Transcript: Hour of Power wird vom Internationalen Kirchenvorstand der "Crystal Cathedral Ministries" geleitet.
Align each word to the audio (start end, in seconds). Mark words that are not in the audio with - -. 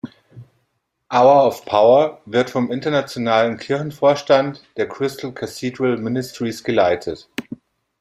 Hour 1.11 1.41
of 1.45 1.63
Power 1.65 2.19
wird 2.25 2.49
vom 2.49 2.71
Internationalen 2.71 3.57
Kirchenvorstand 3.57 4.63
der 4.75 4.89
"Crystal 4.89 5.31
Cathedral 5.31 5.95
Ministries" 5.97 6.63
geleitet. 6.63 7.29